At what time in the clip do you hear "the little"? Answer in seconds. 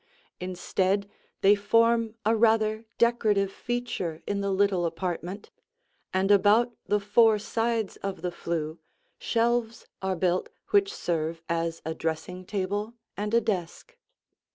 4.41-4.87